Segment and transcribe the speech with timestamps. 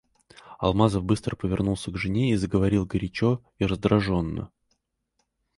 [0.57, 4.49] Алмазов быстро повернулся к жене и заговорил горячо и раздражённо.